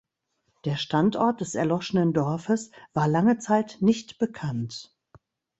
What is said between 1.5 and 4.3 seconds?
erloschenen Dorfes war lange Zeit nicht